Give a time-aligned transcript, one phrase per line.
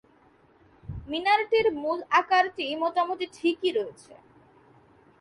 [1.07, 4.13] মিনারটির মূল আকারটি মোটামুটি ঠিকই রয়েছে।